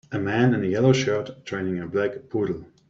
[0.11, 2.65] a man in a yellow shirt training a black poodle